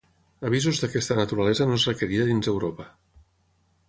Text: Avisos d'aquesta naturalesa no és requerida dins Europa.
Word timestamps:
Avisos 0.49 0.79
d'aquesta 0.83 1.17
naturalesa 1.19 1.67
no 1.71 1.77
és 1.81 1.85
requerida 1.91 2.25
dins 2.31 2.51
Europa. 2.55 2.87